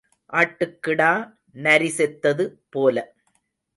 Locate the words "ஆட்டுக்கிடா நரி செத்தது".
0.33-2.45